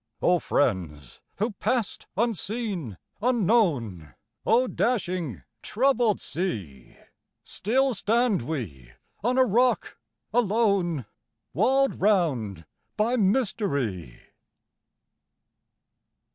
[0.19, 4.15] O friends who passed unseen, unknown!
[4.47, 6.97] O dashing, troubled sea!
[7.43, 8.93] Still stand we
[9.23, 9.99] on a rock
[10.33, 11.05] alone,
[11.53, 12.65] Walled round
[12.97, 14.19] by mystery.